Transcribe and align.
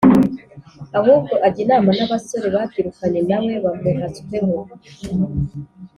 ahubwo 0.97 1.33
ajya 1.45 1.61
inama 1.65 1.89
n’abasore 1.97 2.47
babyirukanye 2.55 3.19
na 3.29 3.37
we, 3.43 3.53
bamuhatsweho 3.63 4.53